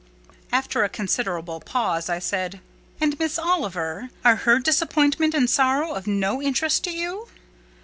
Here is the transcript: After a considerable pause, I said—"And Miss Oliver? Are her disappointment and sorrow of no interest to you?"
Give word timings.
After 0.51 0.83
a 0.83 0.89
considerable 0.89 1.59
pause, 1.59 2.09
I 2.09 2.17
said—"And 2.17 3.19
Miss 3.19 3.37
Oliver? 3.37 4.09
Are 4.25 4.37
her 4.37 4.57
disappointment 4.57 5.35
and 5.35 5.47
sorrow 5.47 5.91
of 5.93 6.07
no 6.07 6.41
interest 6.41 6.83
to 6.85 6.91
you?" 6.91 7.27